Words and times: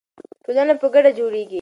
ټولنه 0.43 0.73
په 0.81 0.87
ګډه 0.93 1.11
جوړیږي. 1.19 1.49